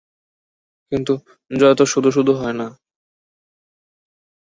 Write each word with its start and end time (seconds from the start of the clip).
কিন্তু 0.91 1.13
জয় 1.51 1.75
তো 1.75 1.83
শুধু 1.85 2.09
শুধু 2.11 2.31
হয় 2.35 2.53
না। 2.53 2.67